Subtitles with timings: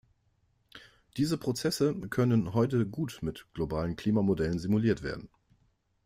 [1.15, 5.29] Diese Prozesse können heute gut mit globalen Klimamodellen simuliert werden.